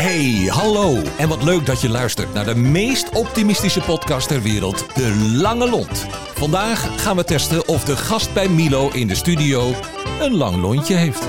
[0.00, 1.02] Hey, hallo.
[1.18, 5.68] En wat leuk dat je luistert naar de meest optimistische podcast ter wereld, De Lange
[5.68, 6.06] Lont.
[6.34, 9.74] Vandaag gaan we testen of de gast bij Milo in de studio
[10.20, 11.26] een lang lontje heeft.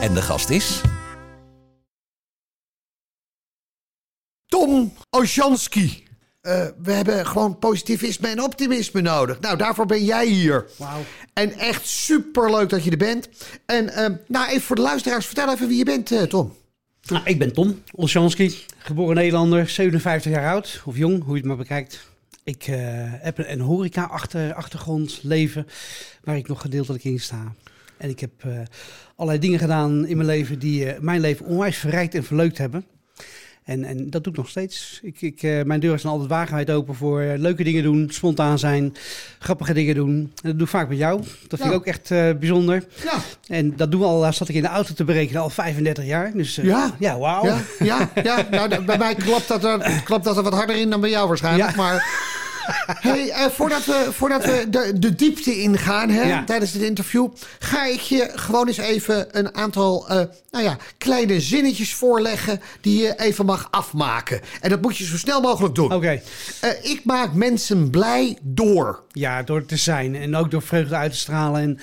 [0.00, 0.80] En de gast is...
[4.46, 6.04] Tom Osjanski.
[6.40, 9.40] Eh, we hebben gewoon positivisme en optimisme nodig.
[9.40, 10.66] Nou, daarvoor ben jij hier.
[10.76, 11.04] Wauw.
[11.32, 13.28] En echt super leuk dat je er bent.
[13.66, 16.57] En eh, nou, even voor de luisteraars, vertel even wie je bent, eh, Tom.
[17.08, 21.48] Nou, ik ben Tom Olsjanski, geboren Nederlander, 57 jaar oud, of jong, hoe je het
[21.48, 22.08] maar bekijkt.
[22.44, 25.66] Ik eh, heb een, horeca-achtergrond, leven,
[26.24, 27.54] waar ik nog gedeeltelijk in sta.
[27.96, 28.60] En ik heb eh,
[29.16, 32.84] allerlei dingen gedaan in mijn leven die eh, mijn leven onwijs verrijkt en verleukt hebben.
[33.68, 35.00] En, en dat doe ik nog steeds.
[35.02, 38.58] Ik, ik, eh, mijn deuren zijn altijd wagenwijd open voor eh, leuke dingen doen, spontaan
[38.58, 38.94] zijn,
[39.38, 40.18] grappige dingen doen.
[40.18, 41.20] En dat doe ik vaak met jou.
[41.48, 41.66] Dat vind Ja.
[41.68, 42.84] ik ook echt eh, bijzonder.
[43.04, 46.04] Ja, En dat doen we al, zat ik in de auto te berekenen, al 35
[46.04, 46.32] jaar.
[46.32, 46.94] Dus Ja.
[46.98, 47.44] ja wauw.
[47.44, 48.46] ja, ja, ja.
[48.50, 51.28] Nou, bij mij klopt dat, er, klopt dat er wat harder in dan bij jou
[51.28, 51.70] waarschijnlijk.
[51.70, 51.76] Ja.
[51.76, 52.06] Maar
[52.86, 56.44] hey, eh, voordat we, voordat we de, de diepte ingaan hè, Ja.
[56.44, 57.28] tijdens dit interview...
[57.58, 62.60] ga ik je gewoon eens even een aantal eh, nou ja, kleine zinnetjes voorleggen...
[62.80, 64.40] die je even mag afmaken.
[64.60, 65.92] En dat moet je zo snel mogelijk doen.
[65.92, 66.22] Oké,
[66.60, 69.02] Eh, ik maak mensen blij door.
[69.12, 71.78] ja, door te zijn en ook door vreugde uit te stralen en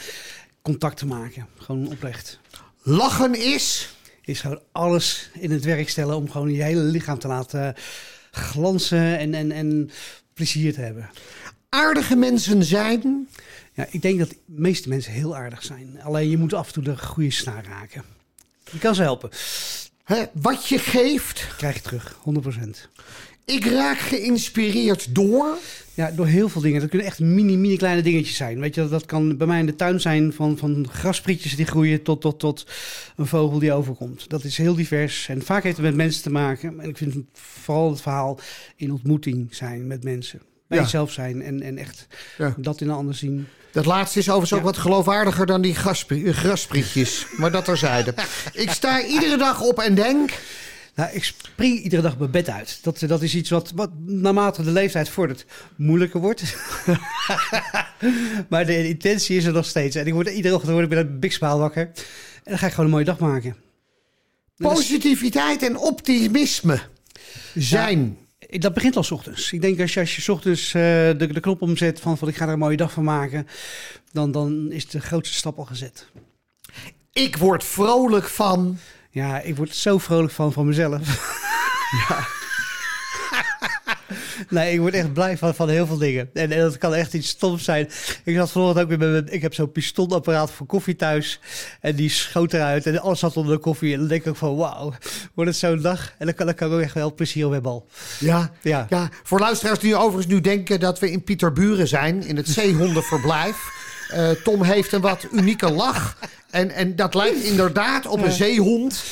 [0.61, 1.47] contact te maken.
[1.57, 2.39] Gewoon oprecht.
[2.81, 3.93] Lachen is...
[4.23, 7.75] Is gewoon alles in het werk stellen om gewoon je hele lichaam te laten
[8.31, 9.91] glanzen en, en, en
[10.35, 11.09] plezier te hebben.
[11.69, 13.27] Aardige mensen zijn...
[13.73, 16.01] Ja, ik denk dat de meeste mensen heel aardig zijn.
[16.01, 18.03] Alleen je moet af en toe de goede snaar raken.
[18.71, 19.29] Je kan ze helpen.
[20.31, 21.47] Wat je geeft.
[21.57, 22.89] Krijg je terug, 100%.
[23.45, 25.57] Ik raak geïnspireerd door...
[25.93, 26.79] Ja, door heel veel dingen.
[26.79, 28.59] Dat kunnen echt mini, mini kleine dingetjes zijn.
[28.59, 31.65] Weet je, dat, dat kan bij mij in de tuin zijn van, van grasprietjes die
[31.65, 32.65] groeien tot, tot, tot
[33.15, 34.29] een vogel die overkomt.
[34.29, 36.79] Dat is heel divers en vaak heeft het met mensen te maken.
[36.79, 38.39] En ik vind vooral het verhaal
[38.75, 40.41] in ontmoeting zijn met mensen.
[40.67, 40.83] Bij Ja.
[40.83, 42.07] jezelf zijn en, en echt
[42.37, 42.53] Ja.
[42.57, 43.47] dat in een ander zien.
[43.71, 47.25] Dat laatste is overigens ook wat geloofwaardiger dan die graspri- eh, grasprietjes.
[47.37, 48.13] maar dat terzijde.
[48.53, 50.31] Ik sta iedere dag op en denk...
[50.95, 52.79] Nou, ik spring iedere dag mijn bed uit.
[52.81, 55.45] Dat, dat is iets wat, wat naarmate de leeftijd vordert
[55.75, 56.43] moeilijker wordt.
[58.49, 59.95] maar de intentie is er nog steeds.
[59.95, 61.83] En ik word iedere ochtend word ik met een big smile wakker.
[61.83, 61.93] En
[62.43, 63.55] dan ga ik gewoon een mooie dag maken.
[64.57, 66.79] Positiviteit en optimisme
[67.55, 68.17] zijn.
[68.49, 69.51] Dat begint al 's ochtends.
[69.51, 70.81] Ik denk als je, als je 's ochtends eh,
[71.17, 73.47] de, de knop omzet van, van ik ga er een mooie dag van maken,
[74.11, 76.07] dan, dan is de grootste stap al gezet.
[77.13, 78.77] Ik word vrolijk van...
[79.15, 81.01] Ja, ik word zo vrolijk van van mezelf.
[84.49, 86.29] nee, ik word echt blij van, van heel veel dingen.
[86.33, 87.89] En, en dat kan echt iets stoms zijn.
[88.23, 91.39] Ik zat vanochtend ook weer met mijn, ik heb zo'n pistonapparaat voor koffie thuis.
[91.81, 93.93] En die schoot eruit en alles zat onder de koffie.
[93.93, 94.93] En dan denk ik ook van wauw,
[95.33, 96.13] wordt het zo'n dag?
[96.17, 97.87] En dan kan, dan kan ik ook echt wel plezier op hebben al.
[98.19, 98.85] Ja, Ja.
[98.89, 102.23] ja, voor luisteraars die overigens nu denken dat we in Pieterburen zijn...
[102.23, 103.83] in het zeehondenverblijf.
[104.09, 106.17] Eh, Tom heeft een wat unieke lach.
[106.49, 109.03] En, en dat lijkt inderdaad op een zeehond...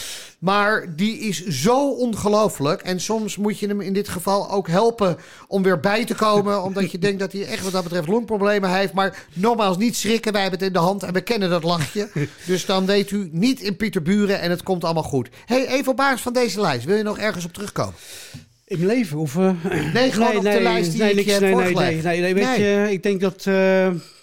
[0.43, 2.81] Maar die is zo ongelooflijk.
[2.81, 5.17] En soms moet je hem in dit geval ook helpen
[5.47, 6.63] om weer bij te komen.
[6.63, 8.93] Omdat je denkt dat hij echt wat dat betreft longproblemen heeft.
[8.93, 10.31] Maar nogmaals, niet schrikken.
[10.31, 12.09] Wij hebben het in de hand en we kennen dat lachje.
[12.45, 15.29] Dus dan weet u niet in Pieterburen en het komt allemaal goed.
[15.45, 16.85] hey, even op basis van deze lijst.
[16.85, 17.93] Wil je nog ergens op terugkomen?
[18.73, 19.17] In mijn leven?
[19.17, 19.51] Of, eh,
[19.93, 22.03] Nee, gewoon op de lijst die ik je nee, nee, voorgelegd.
[22.03, 22.61] nee, nee, weet Nee.
[22.63, 23.53] je, ik denk dat eh,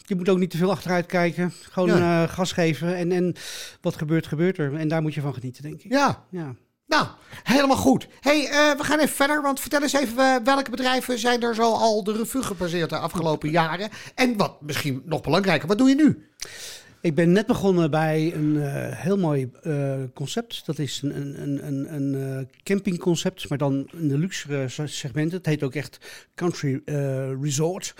[0.07, 1.53] je moet ook niet te veel achteruit kijken.
[1.71, 2.23] Gewoon Ja.
[2.23, 3.35] eh, gas geven en, en
[3.81, 4.75] wat gebeurt, gebeurt er.
[4.75, 5.93] En daar moet je van genieten, denk ik.
[5.93, 6.55] Ja, Ja.
[6.87, 7.07] nou,
[7.43, 8.07] helemaal goed.
[8.21, 9.43] hey, we gaan even verder.
[9.43, 13.51] Want vertel eens even, welke bedrijven zijn er zo al de revue gepasseerd de afgelopen
[13.61, 13.89] jaren?
[14.15, 16.29] En wat misschien nog belangrijker, wat doe je nu?
[17.03, 20.67] Ik ben net begonnen bij een eh, heel mooi eh, concept.
[20.67, 25.37] Dat is een, een, een, een, eh, campingconcept, maar dan in de luxe segmenten.
[25.37, 25.99] Het heet ook echt
[26.35, 26.81] Country
[27.43, 27.95] Resort.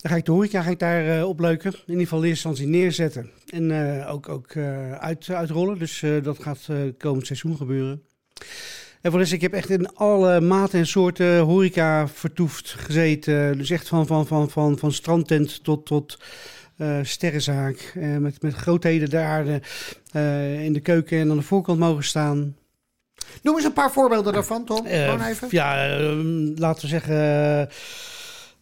[0.00, 1.72] Daar ga ik de horeca ga ik daar opleuken.
[1.72, 3.30] In ieder geval in eerste instantie neerzetten.
[3.46, 3.72] En
[4.06, 4.56] ook, ook
[4.98, 5.78] uit, uitrollen.
[5.78, 6.68] Dus dat gaat
[6.98, 8.02] komend seizoen gebeuren.
[9.00, 13.58] En voor ik heb echt in alle maten en soorten horeca vertoefd, gezeten.
[13.58, 16.18] Dus echt van, van, van, van, van strandtent tot, tot
[16.76, 17.92] eh, sterrenzaak.
[17.94, 19.60] eh, met, met grootheden daar
[20.12, 22.56] eh, in de keuken en aan de voorkant mogen staan.
[23.42, 24.86] Noem eens een paar voorbeelden daarvan, Tom.
[24.86, 25.48] Even.
[25.50, 26.18] Ja, eh,
[26.56, 27.16] laten we zeggen.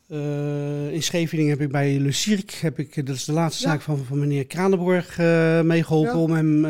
[0.08, 3.70] eh, in Scheveningen heb ik bij Le Cirque, heb ik, dat is de laatste Ja.
[3.70, 6.18] zaak van, van meneer Kranenborg, eh meegeholpen Ja.
[6.18, 6.60] om hem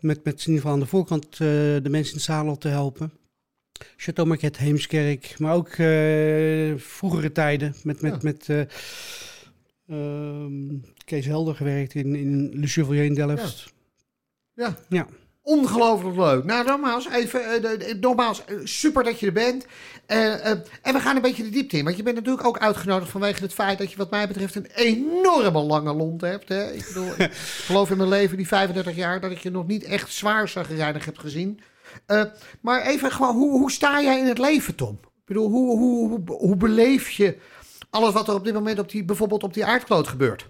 [0.00, 3.12] met, met in ieder geval aan de voorkant de mensen in het zadel te helpen.
[3.96, 5.68] Chateau Marquette, Heemskerk, maar ook
[6.80, 8.18] vroegere tijden met, met, Ja.
[8.22, 8.68] met
[9.88, 13.72] eh, ehm, Kees Helder gewerkt in, in Le Chevalier in Delft.
[14.54, 14.76] Ja.
[14.88, 15.06] Ja.
[15.42, 16.44] Ongelooflijk leuk.
[16.44, 19.66] Nou, nogmaals, even, eh, nogmaals, eh, super dat je er bent.
[20.06, 21.84] Eh, eh, en we gaan een beetje de diepte in.
[21.84, 24.70] Want je bent natuurlijk ook uitgenodigd vanwege het feit dat je, wat mij betreft, een
[24.74, 26.48] enorme lange lont hebt.
[26.48, 26.72] Hè?
[26.72, 27.32] Ik bedoel, ik
[27.66, 31.04] geloof in mijn leven, die 35 jaar, dat ik je nog niet echt zwaar zagrijnig
[31.04, 31.60] heb gezien.
[32.60, 34.98] Maar even gewoon, hoe, hoe sta jij in het leven, Tom?
[35.02, 37.36] Ik bedoel, hoe, hoe, hoe, hoe beleef je
[37.94, 40.48] alles wat er op dit moment op die, bijvoorbeeld op die aardkloot gebeurt?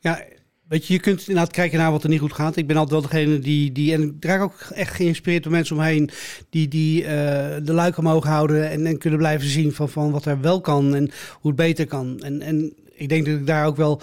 [0.00, 0.24] Ja,
[0.68, 2.56] weet je, je kunt inderdaad kijken naar wat er niet goed gaat.
[2.56, 5.76] Ik ben altijd wel degene die, die en ik raak ook echt geïnspireerd door mensen
[5.76, 6.10] omheen
[6.50, 10.24] die, die eh, de luik omhoog houden en, en kunnen blijven zien van, van wat
[10.24, 12.20] er wel kan en hoe het beter kan.
[12.20, 14.00] En, en ik denk dat ik daar ook wel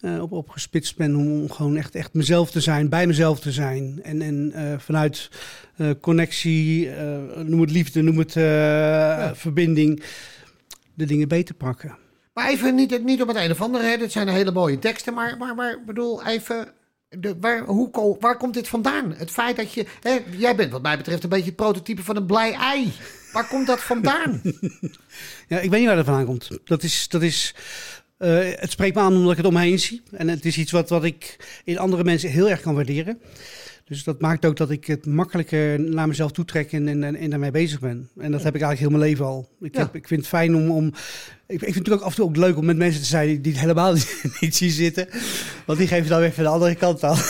[0.00, 3.52] eh, op, op gespitst ben om gewoon echt, echt mezelf te zijn, bij mezelf te
[3.52, 4.00] zijn.
[4.02, 5.30] En, en eh, vanuit
[6.00, 6.90] connectie,
[7.44, 8.32] noem het liefde, noem het
[9.38, 10.02] verbinding,
[11.00, 11.96] de dingen beter pakken.
[12.34, 13.96] Maar even niet, niet om het een of andere, hè.
[13.96, 16.72] dit zijn hele mooie teksten, maar, maar, maar bedoel even,
[17.08, 19.14] de, waar, hoe, waar komt dit vandaan?
[19.16, 22.16] Het feit dat je, hè, jij bent wat mij betreft een beetje het prototype van
[22.16, 22.92] een blij ei.
[23.32, 24.40] Waar komt dat vandaan?
[25.48, 26.48] Ja, ik weet niet waar dat vandaan komt.
[26.64, 27.54] Dat is, dat is,
[28.16, 30.02] eh, het spreekt me aan omdat ik het omheen zie.
[30.10, 33.20] En het is iets wat, wat ik in andere mensen heel erg kan waarderen.
[33.90, 37.30] Dus dat maakt ook dat ik het makkelijker naar mezelf toe trek en, en, en
[37.30, 38.08] daarmee bezig ben.
[38.18, 39.48] En dat heb ik eigenlijk heel mijn leven al.
[39.60, 39.80] Ik, Ja.
[39.80, 40.70] heb, ik vind het fijn om...
[40.70, 40.92] om ik,
[41.46, 43.42] ik vind het natuurlijk ook af en toe ook leuk om met mensen te zijn
[43.42, 43.92] die, het helemaal
[44.40, 45.08] niet, zien zitten.
[45.66, 47.16] Want die geven dan weer van de andere kant al.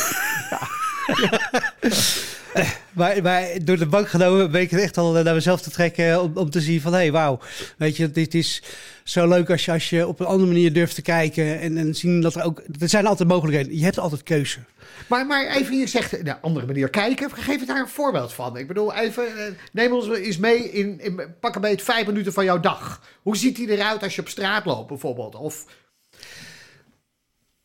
[2.92, 6.22] Maar, maar door de bank genomen ben ik het echt al naar mezelf te trekken
[6.22, 7.38] om, om te zien van hé, hey, wauw.
[7.76, 8.62] Weet je, dit is
[9.04, 11.94] zo leuk als je, als je op een andere manier durft te kijken en, en
[11.94, 12.62] zien dat er ook...
[12.80, 13.78] Er zijn altijd mogelijkheden.
[13.78, 14.58] Je hebt altijd keuze.
[15.06, 17.30] Maar, maar even, je zegt een andere manier kijken.
[17.30, 18.56] Geef daar een voorbeeld van.
[18.56, 22.32] Ik bedoel, even, eh, neem ons eens mee in, in pak een beetje vijf minuten
[22.32, 23.02] van jouw dag.
[23.22, 25.34] Hoe ziet die eruit als je op straat loopt bijvoorbeeld?
[25.34, 25.64] Of,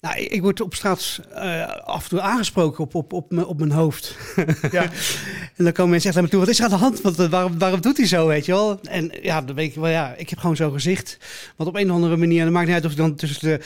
[0.05, 3.59] Nou, ik word op straat eh, af en toe aangesproken op, op, op, mijn- op
[3.59, 4.15] mijn hoofd.
[4.71, 4.83] ja.
[5.57, 7.01] En dan komen mensen echt naar me toe, wat is er aan de hand?
[7.01, 8.79] Want, eh, waarom, waarom doet hij zo, weet je wel?
[8.83, 11.17] En ja, dan weet ik wel, ja, ik heb gewoon zo'n gezicht.
[11.55, 13.49] Want op een of andere manier, en het maakt niet uit of ik dan tussen
[13.49, 13.59] de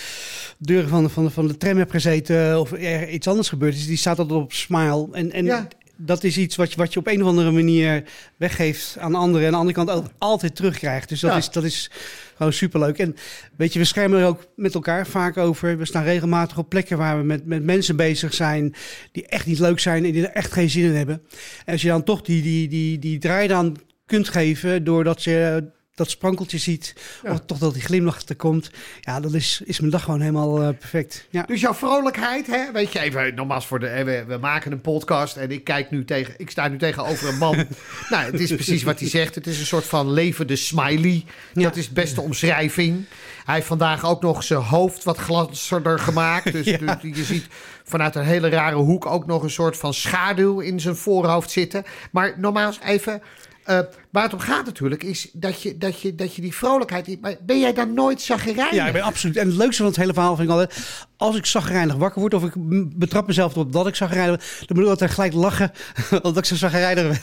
[0.57, 3.75] deuren van de, van de, van de tram heb gezeten of er iets anders gebeurd
[3.75, 3.85] is.
[3.87, 5.07] Die staat altijd op smile.
[5.11, 5.67] En, en Ja.
[6.01, 8.03] Dat is iets wat je, wat je op een of andere manier
[8.37, 9.41] weggeeft aan anderen.
[9.41, 11.09] En aan de andere kant ook altijd terugkrijgt.
[11.09, 11.37] Dus dat, Ja.
[11.37, 11.91] is, dat is
[12.35, 12.97] gewoon superleuk.
[12.97, 13.15] En
[13.57, 15.77] weet je, we schermen er ook met elkaar vaak over.
[15.77, 18.73] We staan regelmatig op plekken waar we met, met mensen bezig zijn
[19.11, 21.21] die echt niet leuk zijn en die er echt geen zin in hebben.
[21.65, 25.63] En als je dan toch die, die, die, die draai dan kunt geven doordat je
[25.99, 26.93] dat sprankeltje ziet,
[27.23, 27.31] Ja.
[27.31, 30.61] of toch dat die glimlach er komt, ja, dan is, is mijn dag gewoon helemaal
[30.61, 31.27] eh, perfect.
[31.29, 31.41] Ja.
[31.43, 32.71] Dus jouw vrolijkheid, hè?
[32.71, 33.87] weet je, even nogmaals voor de.
[33.87, 36.33] hè, We, we maken een podcast en ik kijk nu tegen.
[36.37, 37.55] Ik sta nu tegenover een man.
[38.09, 39.35] nou, het is precies wat hij zegt.
[39.35, 41.25] Het is een soort van levende smiley.
[41.53, 41.63] Ja.
[41.63, 43.05] Dat is de beste omschrijving.
[43.45, 46.51] Hij heeft vandaag ook nog zijn hoofd wat glanserder gemaakt.
[46.51, 47.45] Dus, dus je ziet
[47.83, 51.83] vanuit een hele rare hoek ook nog een soort van schaduw in zijn voorhoofd zitten.
[52.11, 53.21] Maar nogmaals, even.
[53.69, 53.79] Eh,
[54.11, 57.21] waar het om gaat natuurlijk, is dat je, dat je, dat je die vrolijkheid...
[57.21, 58.71] Maar ben jij dan nooit zagrijnig?
[58.71, 59.37] Ja, ik ben absoluut.
[59.37, 60.79] En het leukste van het hele verhaal vind ik altijd...
[61.17, 62.33] als ik zagrijnig wakker word...
[62.33, 62.53] of ik
[62.97, 64.47] betrap mezelf op dat ik zagrijnig ben...
[64.65, 65.71] dan moet ik altijd gelijk lachen...
[66.21, 67.21] omdat ik zo zagrijnig ben.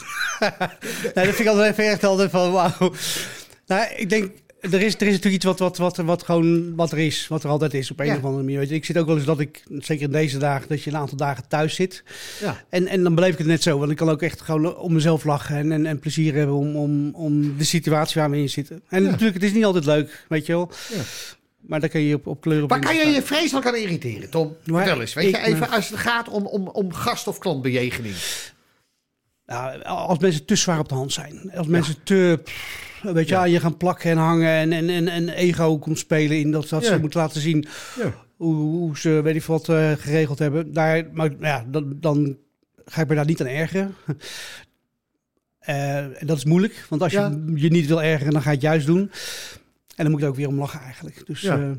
[1.14, 2.52] nee, dat vind ik altijd even echt altijd van...
[2.52, 2.92] wauw.
[3.66, 4.30] Nou, ik denk...
[4.60, 7.44] Er is, er is natuurlijk iets wat, wat, wat, wat gewoon wat er is, wat
[7.44, 8.16] er altijd is op een Ja.
[8.16, 8.58] of andere manier.
[8.58, 10.90] Weet je, ik zit ook wel eens dat ik, zeker in deze dagen, dat je
[10.90, 12.02] een aantal dagen thuis zit.
[12.40, 12.64] Ja.
[12.68, 14.92] En, en dan beleef ik het net zo, want ik kan ook echt gewoon om
[14.92, 18.50] mezelf lachen en, en, en plezier hebben om, om, om de situatie waar we in
[18.50, 18.82] zitten.
[18.88, 19.08] En Ja.
[19.10, 20.70] natuurlijk, het is niet altijd leuk, weet je wel.
[20.94, 21.00] Ja.
[21.60, 24.30] Maar daar kun je op, op kleur op Waar kan je je vreselijk aan irriteren,
[24.30, 24.56] Tom?
[24.64, 25.14] Maar Vertel eens.
[25.14, 28.14] Weet ik je, even als het gaat om, om, om gast- of klantbejegening.
[29.46, 31.50] Nou, als mensen te zwaar op de hand zijn.
[31.54, 35.08] Als mensen te, pff, weet je, aan je gaan plakken en hangen en, en, en,
[35.08, 36.92] en ego komt spelen in dat, dat Ja.
[36.92, 37.66] ze moeten laten zien
[38.02, 38.14] Ja.
[38.36, 40.72] hoe, hoe ze, weet ik wat, eh, geregeld hebben.
[40.72, 42.36] Daar, maar ja, dan, dan
[42.84, 43.94] ga ik me daar niet aan ergeren.
[45.60, 47.38] En dat is moeilijk, want als je Ja.
[47.54, 48.98] je niet wil ergeren, dan ga je het juist doen.
[49.96, 51.22] En dan moet ik er ook weer om lachen eigenlijk.
[51.26, 51.58] Dus, Ja.
[51.60, 51.70] eh,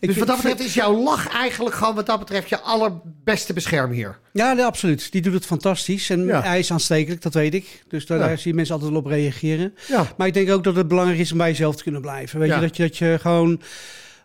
[0.00, 3.52] ik Dus wat dat betreft is jouw lach eigenlijk gewoon wat dat betreft je allerbeste
[3.52, 4.18] beschermheer.
[4.32, 5.12] Ja, nee, absoluut.
[5.12, 6.10] Die doet het fantastisch.
[6.10, 6.42] En Ja.
[6.42, 7.82] hij is aanstekelijk, dat weet ik.
[7.88, 8.36] Dus daar, Ja.
[8.36, 9.74] zie je mensen altijd wel op reageren.
[9.88, 10.06] Ja.
[10.16, 12.38] Maar ik denk ook dat het belangrijk is om bij jezelf te kunnen blijven.
[12.38, 13.60] Weet je, dat je, dat je gewoon,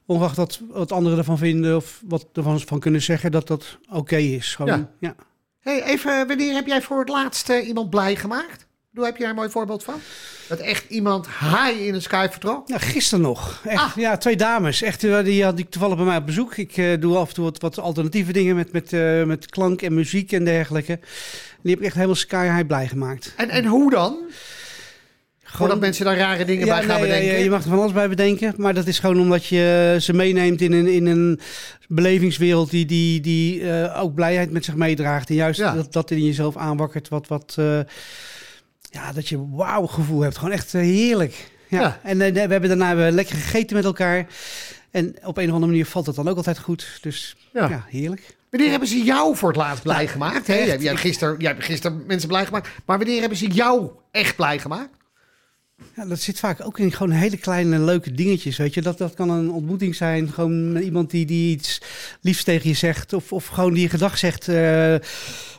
[0.05, 4.17] ongeacht wat, wat anderen ervan vinden of wat ervan van kunnen zeggen, dat dat oké
[4.17, 4.55] is.
[4.55, 4.89] Gewoon, Ja.
[5.00, 5.15] ja.
[5.60, 8.65] Hey, even, wanneer heb jij voor het laatst eh, iemand blij gemaakt?
[8.93, 10.00] Doe, heb je daar een mooi voorbeeld van?
[10.50, 12.67] Dat echt iemand high in de sky vertrok?
[12.67, 13.62] Nou, gisteren nog.
[13.65, 13.91] Echt, Ah.
[13.95, 14.81] Ja, twee dames.
[14.81, 16.57] Echt, die had ik toevallig bij mij op bezoek.
[16.57, 19.81] Ik eh, doe af en toe wat, wat alternatieve dingen met, met, eh, met klank
[19.81, 21.00] en muziek en dergelijke.
[21.62, 23.33] Die heb ik echt helemaal sky high blij gemaakt.
[23.38, 24.17] En, en hoe dan?
[25.43, 27.31] Voordat mensen daar rare dingen bij gaan nee, bedenken.
[27.38, 28.53] Ja, je mag er van alles bij bedenken.
[28.57, 31.39] Maar dat is gewoon omdat je ze meeneemt in een, in een
[31.88, 35.29] belevingswereld die, die, die eh, ook blijheid met zich meedraagt.
[35.29, 35.73] En juist Ja.
[35.73, 37.57] dat, dat in jezelf aanwakkert wat, wat
[38.93, 40.38] ja, dat je wauw gevoel hebt.
[40.38, 41.51] Gewoon echt eh, heerlijk.
[41.67, 41.81] Ja.
[41.81, 42.00] Ja.
[42.03, 44.27] En eh, we hebben daarna hebben we lekker gegeten met elkaar.
[44.91, 46.97] En op een of andere manier valt het dan ook altijd goed.
[47.01, 47.69] Dus Ja.
[47.69, 48.35] ja, heerlijk.
[48.50, 50.47] Wanneer hebben ze jou voor het laatst blij gemaakt?
[50.47, 50.53] Hè?
[50.53, 52.69] jij, hebt gisteren, jij hebt gisteren mensen blij gemaakt.
[52.85, 54.89] Maar wanneer hebben ze jou echt blij gemaakt?
[55.95, 58.81] Ja, dat zit vaak ook in gewoon hele kleine leuke dingetjes, weet je.
[58.81, 61.81] Dat, dat kan een ontmoeting zijn, gewoon met iemand die, die iets
[62.21, 63.13] liefs tegen je zegt.
[63.13, 64.47] Of, of gewoon die je gedag zegt.
[64.47, 64.95] eh,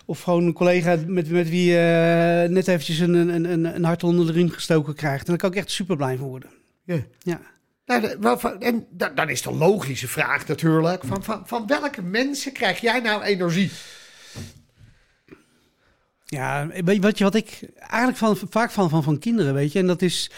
[0.06, 4.02] of gewoon een collega met, met wie je net eventjes een, een, een, een hart
[4.04, 5.20] onder de riem gestoken krijgt.
[5.24, 6.50] En daar kan ik echt super blij van worden.
[6.84, 6.96] Ja.
[7.18, 7.40] Ja.
[7.86, 12.80] Nou, en da- dan is de logische vraag natuurlijk: van, van, van welke mensen krijg
[12.80, 13.70] jij nou energie?
[16.34, 19.72] Ja, weet je wat, je, wat ik eigenlijk van, vaak van, van, van kinderen, weet
[19.72, 19.78] je.
[19.78, 20.30] En dat is,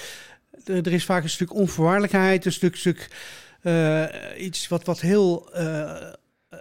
[0.65, 3.09] er is vaak een stuk onvoorwaardelijkheid, een stuk, stuk
[3.63, 4.05] eh,
[4.39, 5.91] iets wat, wat heel eh,
[6.49, 6.59] eh,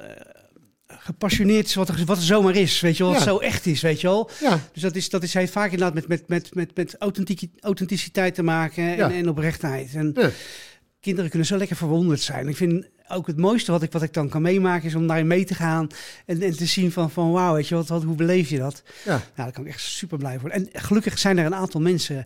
[0.87, 3.11] gepassioneerd is, wat er, wat er zomaar is, weet je wel.
[3.11, 3.27] Wat Ja.
[3.27, 4.29] zo echt is, weet je wel.
[4.41, 7.51] Ja, Dus dat, is, dat is, heeft vaak inderdaad met, met, met, met, met authentici-
[7.59, 9.11] authenticiteit te maken en, Ja.
[9.11, 9.93] en oprechtheid.
[9.95, 10.13] En
[10.99, 12.47] kinderen kunnen zo lekker verwonderd zijn.
[12.47, 15.27] Ik vind ook het mooiste wat ik, wat ik dan kan meemaken, is om daarin
[15.27, 15.87] mee te gaan
[16.25, 18.83] en, en te zien van, van wauw, weet je wat, wat, hoe beleef je dat?
[19.03, 19.11] ja.
[19.11, 20.49] Nou, daar kan ik echt super blij voor.
[20.49, 22.25] En gelukkig zijn er een aantal mensen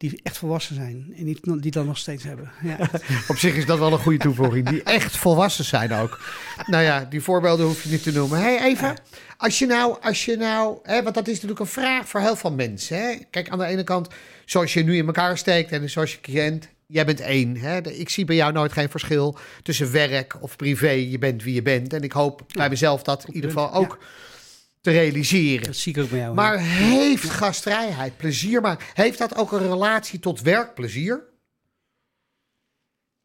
[0.00, 2.50] die echt volwassen zijn en die, die dat nog steeds hebben.
[2.62, 2.76] Ja.
[3.28, 4.68] Op zich is dat wel een goede toevoeging.
[4.68, 6.20] Die echt volwassen zijn ook.
[6.66, 8.40] Nou ja, die voorbeelden hoef je niet te noemen.
[8.40, 8.96] hey, even.
[9.36, 12.36] Als je nou, als je nou, hè, want dat is natuurlijk een vraag voor heel
[12.36, 12.96] veel mensen.
[12.96, 13.18] Hè?
[13.30, 14.08] Kijk, aan de ene kant,
[14.44, 17.56] zoals je nu in elkaar steekt en zoals je kent, jij bent één.
[17.56, 17.80] Hè?
[17.80, 20.90] Ik zie bij jou nooit geen verschil tussen werk of privé.
[20.90, 21.92] Je bent wie je bent.
[21.92, 23.98] En ik hoop bij mezelf dat in ieder geval ook
[24.80, 25.64] te realiseren.
[25.64, 26.34] Dat zie ik ook bij jou.
[26.34, 28.86] Maar heeft gastvrijheid plezier maken?
[28.94, 31.29] Heeft dat ook een relatie tot werkplezier?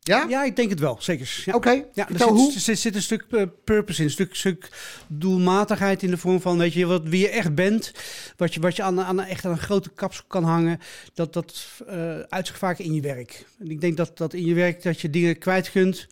[0.08, 0.26] Ja?
[0.30, 1.42] ja, ik denk het wel, zeker.
[1.46, 1.54] Ja.
[1.54, 2.52] Oké, Ja, er zit, hoe.
[2.60, 4.70] zit, zit een stuk eh, purpose in, een stuk, stuk
[5.08, 7.92] doelmatigheid in de vorm van, weet je, wat, wie je echt bent,
[8.38, 10.80] wat je, wat je aan, aan, echt aan een grote kapsel kan hangen,
[11.14, 13.46] dat, dat eh uit zich vaak in je werk.
[13.60, 16.08] En ik denk dat, dat in je werk dat je dingen kwijt kunt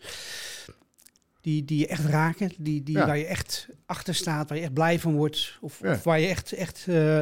[1.40, 3.06] die, die je echt raken, die, die, Ja.
[3.06, 5.92] waar je echt achter staat, waar je echt blij van wordt, of, Ja.
[5.92, 7.16] of waar je echt, echt eh,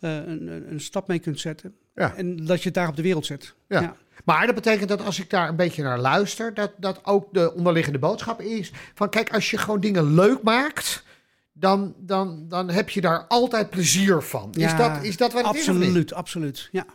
[0.00, 1.74] een- een stap mee kunt zetten.
[1.98, 2.14] Ja.
[2.16, 3.54] En dat je het daar op de wereld zet.
[3.68, 3.96] Ja.
[4.24, 7.54] Maar dat betekent dat als ik daar een beetje naar luister, dat dat ook de
[7.54, 8.72] onderliggende boodschap is.
[8.94, 11.02] Van kijk, als je gewoon dingen leuk maakt,
[11.52, 14.50] dan, dan, dan heb je daar altijd plezier van.
[14.52, 15.68] Is, Ja, dat, is dat wat het is?
[15.68, 15.82] of niet?
[15.82, 16.68] Absoluut, absoluut.
[16.72, 16.86] Ja.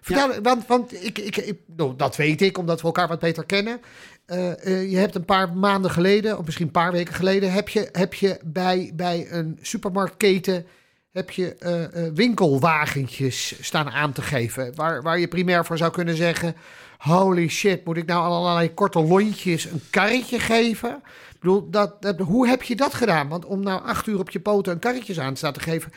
[0.00, 3.44] Vertel, want, want ik, ik, ik, nou, dat weet ik, omdat we elkaar wat beter
[3.44, 3.80] kennen.
[4.24, 7.68] Eh, eh, je hebt een paar maanden geleden, of misschien een paar weken geleden, heb
[7.68, 10.66] je, heb je bij, bij een supermarktketen
[11.12, 14.74] heb je eh, eh, winkelwagentjes staan aan te geven.
[14.74, 16.54] Waar, waar je primair voor zou kunnen zeggen:
[16.98, 21.02] holy shit, moet ik nou allerlei korte lontjes een karretje geven?
[21.40, 23.28] Bedoel, dat, dat, hoe heb je dat gedaan?
[23.28, 25.92] Want om nou acht uur op je poten een karretjes aan te staan te geven,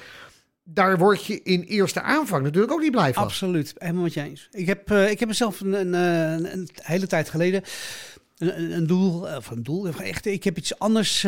[0.64, 3.24] daar word je in eerste aanvang natuurlijk ook niet blij van.
[3.24, 4.48] Absoluut, helemaal met je eens.
[4.52, 5.94] Ik heb, eh, ik heb mezelf een, een,
[6.54, 7.64] een hele tijd geleden
[8.38, 11.24] een, een- doel, of een doel, echt, ik heb iets anders,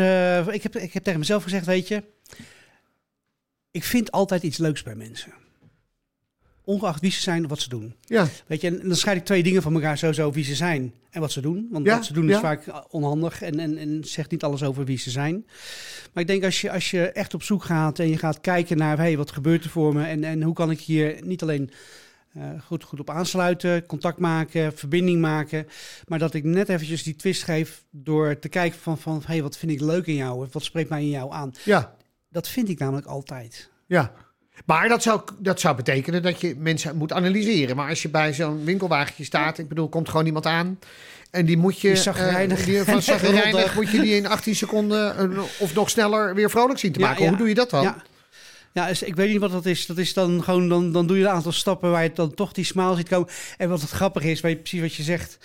[0.52, 2.04] ik, heb, ik heb tegen mezelf gezegd, weet je,
[3.78, 5.34] ik vind altijd iets leuks bij mensen.
[6.64, 7.96] Ongeacht wie ze zijn of wat ze doen.
[8.02, 10.94] Ja, Weet je, en dan scheid ik twee dingen van elkaar sowieso, wie ze zijn
[11.10, 11.68] en wat ze doen.
[11.72, 12.36] Want Ja, wat ze doen ja.
[12.36, 15.46] is vaak onhandig en, en, en zegt niet alles over wie ze zijn.
[16.14, 18.78] Maar ik denk als je, als je echt op zoek gaat en je gaat kijken
[18.78, 21.72] naar, hey, wat gebeurt er voor me en, en hoe kan ik hier niet alleen
[22.34, 25.68] eh, goed, goed op aansluiten, contact maken, verbinding maken,
[26.08, 29.58] maar dat ik net eventjes die twist geef door te kijken van, van hey, wat
[29.58, 31.52] vind ik leuk in jou, of wat spreekt mij in jou aan.
[31.64, 31.96] ja.
[32.30, 33.70] Dat vind ik namelijk altijd.
[33.86, 34.12] Ja.
[34.66, 37.76] Maar dat zou, dat zou betekenen dat je mensen moet analyseren.
[37.76, 40.80] Maar als je bij zo'n winkelwagentje staat, ik bedoel, komt gewoon iemand aan.
[41.32, 41.88] En die moet je.
[41.88, 41.98] Die
[42.66, 46.80] die van zagrijnig moet je die in 18 seconden eh, of nog sneller weer vrolijk
[46.80, 47.24] zien te maken.
[47.24, 47.30] ja.
[47.30, 47.84] Hoe doe je dat dan?
[47.84, 48.04] Ja.
[48.74, 49.86] Ja, ik weet niet wat dat is.
[49.86, 52.52] Dat is dan gewoon, dan, dan doe je een aantal stappen waar je dan toch
[52.52, 53.30] die smile ziet komen.
[53.58, 55.38] En wat het grappig is, weet je, precies wat je zegt.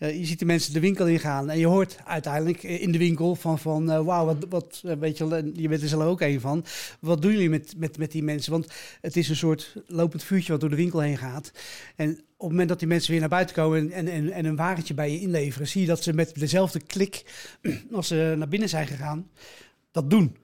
[0.00, 2.98] Eh, je ziet de mensen de winkel ingaan en je hoort uiteindelijk eh, in de
[2.98, 6.40] winkel van, van eh, wauw, wat, wat weet je, je bent er zelf ook een
[6.40, 6.64] van.
[7.00, 8.52] Wat doen jullie met, met, met die mensen?
[8.52, 11.52] Want het is een soort lopend vuurtje wat door de winkel heen gaat.
[11.96, 14.56] En op het moment dat die mensen weer naar buiten komen en, en, en een
[14.56, 17.24] wagentje bij je inleveren, zie je dat ze met dezelfde klik
[17.92, 19.30] als ze naar binnen zijn gegaan,
[19.90, 20.36] dat doen.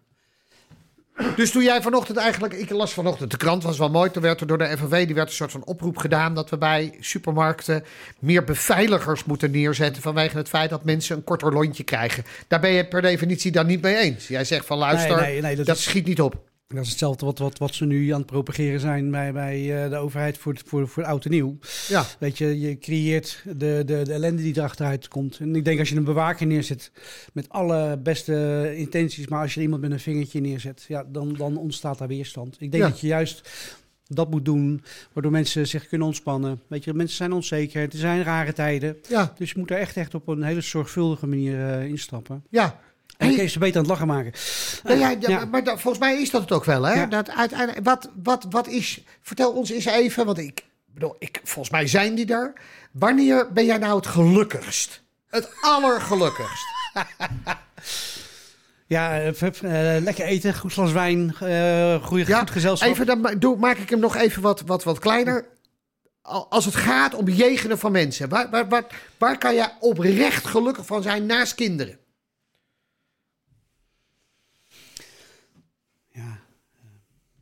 [1.36, 4.10] Dus toen jij vanochtend eigenlijk, ik las vanochtend de krant, was wel mooi.
[4.10, 6.58] Toen werd er door de FNV, die werd een soort van oproep gedaan dat we
[6.58, 7.84] bij supermarkten
[8.18, 12.24] meer beveiligers moeten neerzetten vanwege het feit dat mensen een korter lontje krijgen.
[12.48, 14.28] Daar ben je per definitie dan niet mee eens.
[14.28, 16.34] Jij zegt van luister, Nee, nee, nee, dat, dat is- schiet niet op.
[16.68, 19.90] Dat is hetzelfde wat, wat, wat ze nu aan het propageren zijn bij, bij eh,
[19.90, 21.58] de overheid voor, voor, voor oud en nieuw.
[21.88, 22.04] Ja.
[22.18, 25.38] Weet je, je creëert de, de, de ellende die erachteruit komt.
[25.38, 26.90] En ik denk als je een bewaker neerzet
[27.32, 31.56] met alle beste intenties, maar als je iemand met een vingertje neerzet, ja, dan, dan
[31.56, 32.56] ontstaat daar weerstand.
[32.60, 32.88] Ik denk Ja.
[32.88, 33.50] dat je juist
[34.08, 34.82] dat moet doen,
[35.12, 36.60] waardoor mensen zich kunnen ontspannen.
[36.66, 38.96] Weet je, mensen zijn onzeker, er zijn rare tijden.
[39.08, 42.44] Ja, Dus je moet er echt, echt op een hele zorgvuldige manier eh, instappen.
[42.50, 42.80] ja.
[43.16, 44.32] En dan kun je ze beter aan het lachen maken.
[44.84, 45.44] nou ja.
[45.44, 46.92] Maar dat- volgens mij is dat het ook wel, hè?
[46.94, 47.06] Ja.
[47.06, 49.00] Dat uiteindelijk, wat, wat, wat is...
[49.22, 52.52] Vertel ons eens even, want ik bedoel, ik, volgens mij zijn die er.
[52.92, 55.02] Wanneer ben jij nou het gelukkigst?
[55.28, 56.64] Het allergelukkigst.
[58.88, 59.42] Ja, eh,
[59.96, 62.88] eh, lekker eten, goed glas wijn, eh goede, Ja, goed gezelschap.
[62.88, 65.46] Even, dan doe, maak ik hem nog even wat, wat, wat kleiner.
[66.22, 68.84] Al- Als het gaat om bejegenen van mensen, waar, waar, waar,
[69.18, 71.98] waar kan jij oprecht gelukkig van zijn naast kinderen?
[76.12, 76.38] Ja,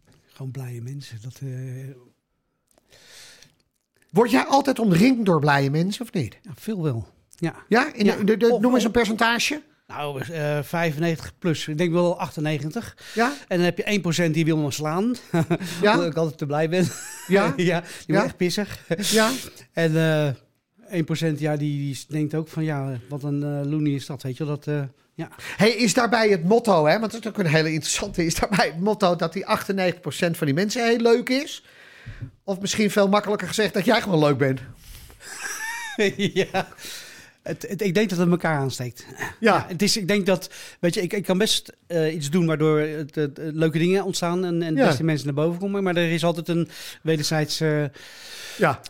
[0.07, 1.19] eh, gewoon blije mensen.
[1.23, 1.49] Dat, eh,
[4.11, 6.38] Word jij altijd omringd door blije mensen of niet?
[6.43, 7.09] ja, veel wel.
[7.37, 7.55] Ja.
[7.69, 8.23] Ja, in de, Ja.
[8.25, 9.62] de, de- Of- noem eens een percentage.
[9.87, 11.69] Nou, eh 95 plus.
[11.69, 12.97] Ik denk wel 98.
[13.14, 13.85] Ja, En dan heb je
[14.29, 15.14] 1% die wil me slaan.
[15.83, 15.93] Ja?
[15.95, 16.88] Omdat ik altijd te blij ben.
[17.26, 17.45] Ja?
[17.57, 18.25] ja, die Ja?
[18.25, 18.81] echt pissig.
[19.11, 19.31] ja.
[19.73, 20.35] En eh
[20.88, 24.45] 1% ja, die, die denkt ook van ja, wat een loony is dat, weet je.
[24.45, 24.83] Dat, eh,
[25.14, 25.29] ja.
[25.57, 26.99] Hey, is daarbij het motto, hè?
[26.99, 30.47] want dat is ook een hele interessante, is daarbij het motto dat die 98% van
[30.47, 31.64] die mensen heel leuk is?
[32.45, 34.61] Of misschien veel makkelijker gezegd dat jij gewoon leuk bent.
[36.17, 36.69] ja.
[37.43, 39.07] Het, het- ik denk dat het elkaar aansteekt.
[39.41, 40.50] Ja, Het is, ik denk dat,
[40.81, 44.62] weet je, ik, ik kan best eh, iets doen waardoor het, leuke dingen ontstaan en,
[44.62, 44.87] en Ja.
[44.87, 45.83] beste mensen naar boven komen.
[45.83, 46.69] Maar er is altijd een
[47.03, 47.59] wederzijds
[48.59, 48.81] ja.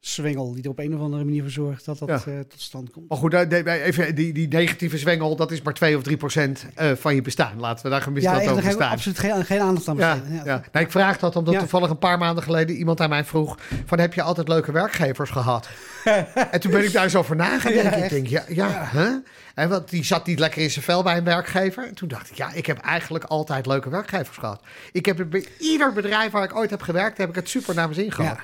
[0.00, 2.14] Zwengel die er op een of andere manier voor zorgt dat dat Ja.
[2.32, 3.08] eh, tot stand komt.
[3.08, 6.90] Maar goed, even, die, die negatieve zwengel, dat is maar 2 of 3 procent eh,
[6.94, 7.60] van je bestaan.
[7.60, 8.90] Laten we daar gemist ja, daar over staan.
[8.90, 10.44] absoluut geen, geen aandacht aan Ja, besteden.
[10.44, 10.62] ja.
[10.72, 11.60] Nee, ik vraag dat omdat Ja.
[11.60, 15.30] toevallig een paar maanden geleden iemand aan mij vroeg: van heb je altijd leuke werkgevers
[15.30, 15.68] gehad?
[16.50, 18.02] en toen ben ik daar eens over na gaan Ja, denken.
[18.04, 19.08] ik denk, ja, ja, Hè?
[19.54, 21.86] En want die zat niet lekker in zijn vel bij een werkgever.
[21.88, 24.62] En toen dacht ik, ja, ik heb eigenlijk altijd leuke werkgevers gehad.
[24.92, 27.74] Ik heb het bij ieder bedrijf waar ik ooit heb gewerkt, heb ik het super
[27.74, 28.38] naar mijn zin gehad.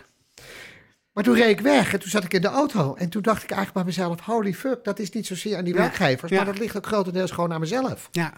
[1.16, 2.94] Maar toen reed ik weg en toen zat ik in de auto.
[2.94, 5.74] En toen dacht ik eigenlijk bij mezelf, holy fuck, dat is niet zozeer aan die
[5.74, 5.80] Ja.
[5.80, 6.30] werkgevers.
[6.30, 6.36] Ja.
[6.36, 8.08] Maar dat ligt ook grotendeels gewoon aan mezelf.
[8.12, 8.32] Ja.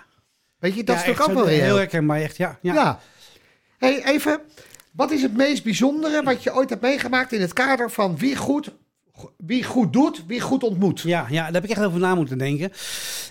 [0.59, 1.65] Weet je, dat Ja, is natuurlijk ook wel reëel.
[1.65, 2.59] Heel herkenbaar, echt, ja.
[2.63, 3.01] ja.
[3.79, 4.41] Hey, even,
[4.91, 8.37] wat is het meest bijzondere wat je ooit hebt meegemaakt in het kader van wie
[8.37, 8.71] goed,
[9.37, 11.01] wie goed doet, wie goed ontmoet?
[11.01, 12.73] Ja, ja, daar heb ik echt over na moeten denken.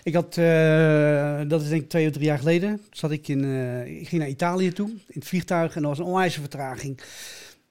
[0.04, 3.44] Ik had, eh, dat is denk ik twee of drie jaar geleden, zat ik in,
[3.44, 7.00] eh, ik ging naar Italië toe in het vliegtuig en er was een onwijze vertraging.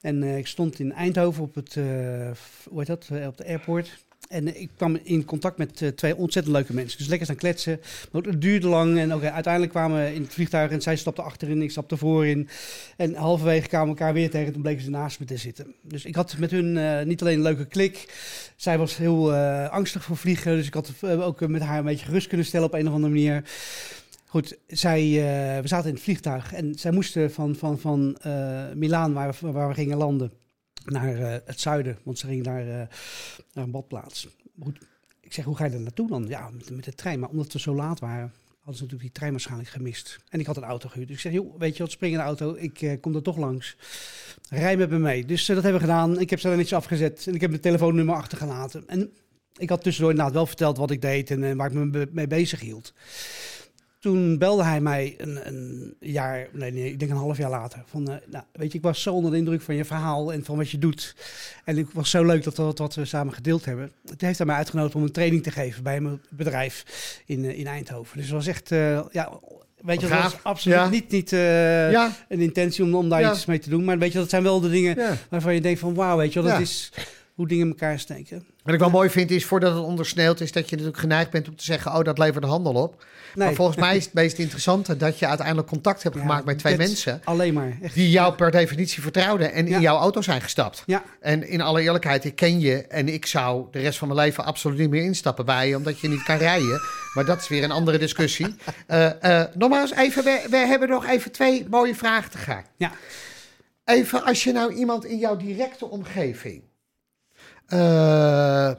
[0.01, 1.83] En eh, ik stond in Eindhoven op het, eh,
[2.69, 4.05] hoe heet dat, eh, op de airport.
[4.27, 6.97] En ik kwam in contact met twee ontzettend leuke mensen.
[6.97, 7.81] Dus lekker staan kletsen.
[8.11, 8.99] Maar het duurde lang.
[8.99, 12.49] En ook, uiteindelijk kwamen we in het vliegtuig en zij stapte achterin, ik stapte voorin.
[12.97, 14.53] En halverwege kwamen we elkaar weer tegen.
[14.53, 15.73] Toen bleken ze naast me te zitten.
[15.81, 18.13] Dus ik had met hun niet alleen een leuke klik.
[18.55, 19.33] Zij was heel
[19.69, 20.55] angstig voor vliegen.
[20.55, 23.13] Dus ik had ook met haar een beetje gerust kunnen stellen op een of andere
[23.13, 23.43] manier.
[24.29, 28.71] Goed, zij, eh, we zaten in het vliegtuig en zij moesten van, van, van eh,
[28.73, 30.31] Milaan, waar we, waar we gingen landen,
[30.85, 31.97] naar eh, het zuiden.
[32.03, 32.65] Want ze gingen naar,
[33.53, 34.27] naar een badplaats.
[34.59, 34.79] Goed,
[35.21, 36.27] ik zeg, hoe ga je er naartoe dan?
[36.27, 37.19] Ja, met, met de trein.
[37.19, 40.19] Maar omdat we zo laat waren, hadden ze natuurlijk die trein waarschijnlijk gemist.
[40.29, 41.07] En ik had een auto gehuurd.
[41.07, 42.55] Dus ik zeg, joh, weet je wat, spring in de auto.
[42.55, 43.77] Ik kom er toch langs.
[44.49, 45.25] Rij met me mee.
[45.25, 46.19] Dus dat hebben we gedaan.
[46.19, 47.27] Ik heb ze er netjes afgezet.
[47.27, 48.83] En ik heb mijn telefoonnummer achtergelaten.
[48.87, 49.11] En
[49.57, 52.27] ik had tussendoor inderdaad wel verteld wat ik deed en eh, waar ik me mee
[52.27, 52.93] bezig hield.
[54.07, 57.83] Toen belde hij mij een, een jaar, nee, nee, ik denk een half jaar later.
[57.85, 60.43] Van, eh, nou, weet je, ik was zo onder de indruk van je verhaal en
[60.45, 61.15] van wat je doet.
[61.65, 63.91] En het was zo leuk dat dat wat we samen gedeeld hebben.
[64.09, 66.83] Het heeft hij mij uitgenodigd om een training te geven bij mijn bedrijf
[67.25, 68.17] in, eh, in Eindhoven.
[68.17, 69.29] Dus het was echt, eh, ja,
[69.81, 70.89] weet je, Wat dat was absoluut Ja.
[70.89, 73.31] niet, niet Ja, een intentie om, om daar Ja.
[73.31, 73.83] iets mee te doen.
[73.83, 76.41] Maar weet je, dat zijn wel de dingen waarvan je denkt van, wauw, weet je
[76.41, 76.91] wel, dat is
[77.37, 78.45] hoe dingen in elkaar steken.
[78.63, 81.47] Wat ik wel mooi vind is, voordat het ondersneeuwt, is dat je natuurlijk geneigd bent
[81.47, 83.05] om te zeggen, oh, dat levert de handel op.
[83.35, 86.45] Nee, Maar volgens mij is het meest interessante dat je uiteindelijk contact hebt Ja, gemaakt
[86.45, 87.77] met twee mensen alleen maar.
[87.81, 87.93] Echt.
[87.93, 89.75] die jou per definitie vertrouwden en Ja.
[89.75, 90.83] in jouw auto zijn gestapt.
[90.85, 94.19] Ja, En in alle eerlijkheid, ik ken je en ik zou de rest van mijn
[94.19, 96.81] leven absoluut niet meer instappen bij je, omdat je niet kan rijden.
[97.13, 98.55] Maar dat is weer een andere discussie.
[98.87, 102.63] Eh, eh, nogmaals, even, we, we hebben nog even twee mooie vragen te gaan.
[102.77, 102.91] Ja.
[103.85, 106.61] Even, als je nou iemand in jouw directe omgeving
[107.67, 108.75] eh, eh,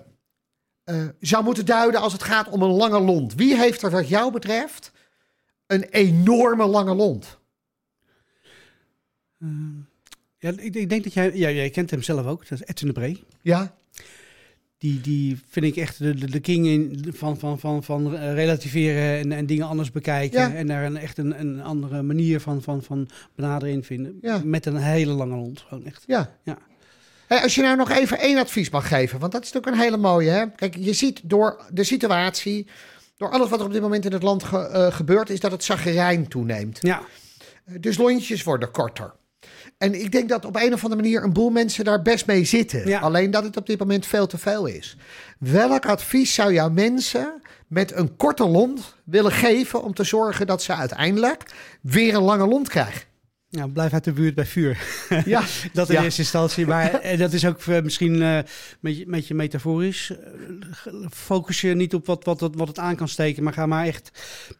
[1.20, 3.34] zou moeten duiden als het gaat om een lange lont.
[3.34, 4.92] Wie heeft er wat jou betreft
[5.66, 7.38] een enorme lange lont?
[10.38, 12.88] ja ik, ik denk dat jij, ja, jij kent hem zelf ook, dat is Edwin
[12.88, 13.24] de Bree.
[13.42, 13.78] Ja?
[14.78, 19.18] die, die vind ik echt de, de, de king in, van, van, van, van relativeren
[19.18, 20.40] en, en dingen anders bekijken.
[20.40, 20.54] Ja.
[20.54, 24.18] En daar een, echt een, een andere manier van, van, van benaderen in vinden.
[24.20, 24.40] Ja.
[24.44, 25.60] Met een hele lange hond.
[25.60, 26.04] Gewoon echt.
[26.06, 26.36] Ja.
[26.42, 26.58] Ja.
[27.28, 29.82] Hey, als je nou nog even één advies mag geven, want dat is natuurlijk een
[29.88, 30.30] hele mooie.
[30.30, 30.50] Hè?
[30.50, 32.66] Kijk, je ziet door de situatie,
[33.16, 35.50] door alles wat er op dit moment in het land ge- eh, gebeurt, is dat
[35.52, 36.78] het zagerijn toeneemt.
[36.80, 37.02] Ja,
[37.80, 39.14] Dus lontjes worden korter.
[39.78, 42.44] En ik denk dat op een of andere manier een boel mensen daar best mee
[42.44, 42.88] zitten.
[42.88, 43.00] Ja.
[43.00, 44.96] Alleen dat het op dit moment veel te veel is.
[45.38, 50.62] Welk advies zou jouw mensen met een korte lont willen geven om te zorgen dat
[50.62, 51.42] ze uiteindelijk
[51.82, 53.02] weer een lange lont krijgen?
[53.50, 54.78] Nou, blijf uit de buurt bij vuur.
[55.24, 56.02] Ja, Dat in Ja.
[56.02, 56.66] eerste instantie.
[56.66, 58.44] Maar eh, dat is ook eh, misschien eh, een
[58.80, 60.12] beetje, een beetje metaforisch.
[61.10, 63.42] Focus je niet op wat, wat, wat, het aan kan steken.
[63.42, 64.10] Maar ga maar echt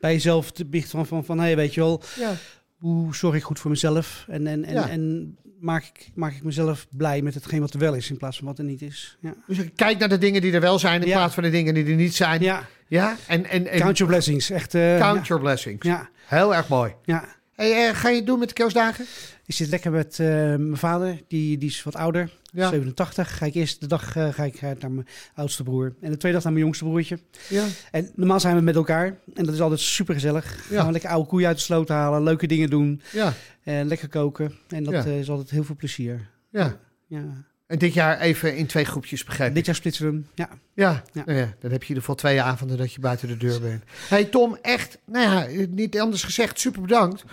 [0.01, 2.33] bij jezelf te biecht van, van, van hey, weet je wel, ja.
[2.77, 4.25] hoe zorg ik goed voor mezelf?
[4.29, 4.89] En, en, en, Ja.
[4.89, 8.37] en maak, ik, maak ik mezelf blij met hetgeen wat er wel is in plaats
[8.39, 9.17] van wat er niet is.
[9.21, 11.75] Ja, Dus kijk naar de dingen die er wel zijn in plaats van de dingen
[11.75, 12.41] die er niet zijn.
[12.43, 14.51] Ja, ja en, en, en count your blessings.
[14.51, 15.87] Echt, eh, count your blessings.
[15.87, 16.93] Ja, Heel erg mooi.
[17.05, 17.37] ja.
[17.59, 19.05] Hey, eh, ga je het doen met de kerstdagen?
[19.47, 22.69] Ik zit lekker met eh, mijn vader, die, die is wat ouder, Ja.
[22.69, 23.37] 87.
[23.39, 25.95] Ga ik eerst de dag eh, ga ik, naar mijn oudste broer.
[26.01, 27.19] En de tweede dag naar mijn jongste broertje.
[27.49, 27.65] Ja.
[27.91, 29.07] En normaal zijn we met elkaar.
[29.35, 30.69] En dat is altijd super gezellig.
[30.71, 30.77] Ja.
[30.77, 33.33] Gaan we lekker oude koeien uit de sloot halen, leuke dingen doen, Ja.
[33.63, 34.55] en lekker koken.
[34.69, 36.29] En dat is altijd heel veel plezier.
[36.51, 36.77] ja.
[37.07, 37.47] Ja.
[37.67, 39.55] En dit jaar even in twee groepjes begrepen.
[39.55, 40.27] Dit jaar splitsen we hem.
[40.35, 40.49] Ja.
[40.75, 41.23] Ja, Ja.
[41.25, 43.61] Nou ja, dan heb je in ieder geval twee avonden dat je buiten de deur
[43.61, 43.83] bent.
[44.09, 47.25] Hey Tom, echt, nou ja, niet anders gezegd, super bedankt.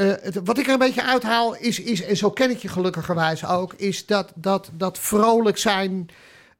[0.00, 2.68] Eh, het- wat ik er een beetje uithaal is, is, en zo ken ik je
[2.68, 6.06] gelukkigerwijs ook, is dat, dat, dat vrolijk zijn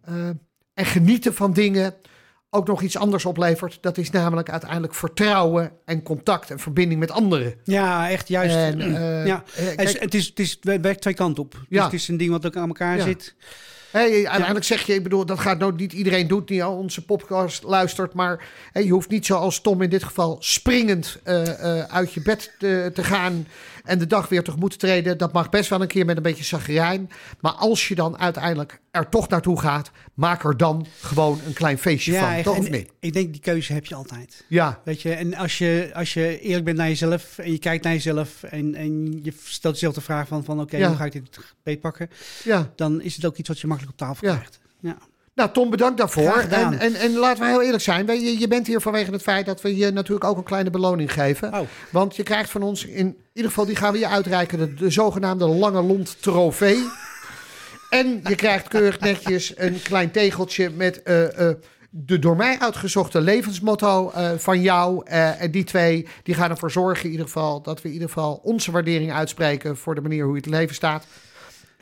[0.04, 0.28] eh,
[0.74, 1.94] en genieten van dingen
[2.50, 3.78] ook nog iets anders oplevert.
[3.80, 7.54] Dat is namelijk uiteindelijk vertrouwen en contact en verbinding met anderen.
[7.64, 8.54] ja, echt juist.
[8.54, 9.42] En, eh, ja.
[9.50, 11.52] Het, kijk, is, het, is, het, is, het werkt twee kanten op.
[11.52, 11.84] Dus Ja.
[11.84, 13.04] het is een ding wat ook aan elkaar Ja.
[13.04, 13.34] zit.
[13.90, 16.76] Hey, uiteindelijk zeg je, ik bedoel, dat gaat nou niet iedereen doet die al.
[16.76, 21.78] Onze podcast luistert, maar hey, je hoeft niet zoals Tom in dit geval springend eh,
[21.78, 23.46] eh, uit je bed te, te gaan
[23.84, 25.18] en de dag weer tegemoet te treden.
[25.18, 27.10] Dat mag best wel een keer met een beetje zagrijn.
[27.40, 31.78] Maar als je dan uiteindelijk er toch naartoe gaat, maak er dan gewoon een klein
[31.78, 32.44] feestje van, echt.
[32.44, 32.90] toch of niet?
[33.00, 34.44] Ik denk die keuze heb je altijd.
[34.48, 37.84] Ja, Weet je, en als je, als je eerlijk bent naar jezelf en je kijkt
[37.84, 40.88] naar jezelf en, en je stelt jezelf de vraag van, van oké, Ja.
[40.88, 42.10] hoe ga ik dit beetpakken?
[42.44, 42.72] ja.
[42.76, 44.34] Dan is het ook iets wat je makkelijk op tafel Ja.
[44.34, 44.58] krijgt.
[44.80, 44.96] Ja.
[45.40, 46.38] Nou, Tom, bedankt daarvoor.
[46.38, 48.06] En, en, en laten we heel eerlijk zijn.
[48.06, 51.12] Je, je bent hier vanwege het feit dat we je natuurlijk ook een kleine beloning
[51.12, 51.54] geven.
[51.54, 51.60] Oh.
[51.90, 54.90] Want je krijgt van ons, in ieder geval die gaan we je uitreiken, de, de
[54.90, 56.78] zogenaamde Lange Lont trofee.
[57.90, 61.56] En je krijgt keurig netjes een klein tegeltje met eh, eh,
[61.90, 65.04] de door mij uitgezochte levensmotto eh, van jou.
[65.06, 68.40] En die twee die gaan ervoor zorgen in ieder geval dat we in ieder geval
[68.42, 71.06] onze waardering uitspreken voor de manier hoe je het leven staat.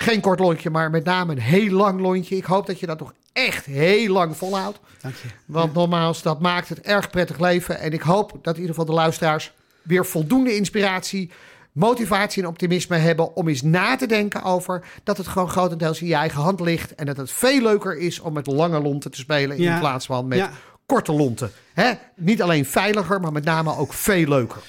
[0.01, 2.37] Geen kort lontje, maar met name een heel lang lontje.
[2.37, 4.79] Ik hoop dat je dat nog echt heel lang volhoudt.
[5.01, 5.29] Dank je.
[5.47, 7.79] Want nogmaals, dat maakt het erg prettig leven.
[7.81, 11.31] En ik hoop dat in ieder geval de luisteraars weer voldoende inspiratie,
[11.73, 16.07] motivatie en optimisme hebben om eens na te denken over dat het gewoon grotendeels in
[16.07, 16.95] je eigen hand ligt.
[16.95, 19.79] En dat het veel leuker is om met lange lonten te spelen in Ja.
[19.79, 20.51] plaats van met Ja.
[20.87, 21.51] korte lonten.
[21.75, 21.93] Hè?
[22.17, 24.61] Niet alleen veiliger, maar met name ook veel leuker.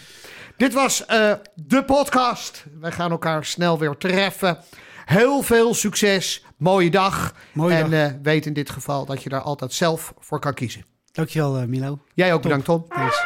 [0.58, 2.64] Dit was eh, de podcast.
[2.80, 4.58] Wij gaan elkaar snel weer treffen.
[5.10, 6.46] Heel veel succes.
[6.58, 7.34] Mooie dag.
[7.52, 8.10] Mooie en dag.
[8.10, 10.86] eh, weet in dit geval dat je daar altijd zelf voor kan kiezen.
[11.12, 12.00] Dankjewel eh, Milo.
[12.14, 12.86] Jij ook bedankt, Tom.
[12.90, 13.26] Thanks.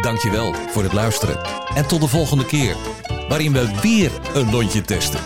[0.00, 1.38] Dankjewel voor het luisteren.
[1.74, 2.76] En tot de volgende keer,
[3.28, 5.20] waarin we weer een lontje testen.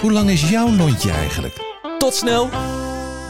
[0.00, 1.54] Hoe lang is jouw lontje eigenlijk?
[1.98, 2.48] Tot snel!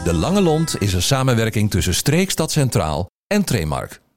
[0.03, 3.99] De Lange Lont is een samenwerking tussen Streekstad Centraal en Tremark.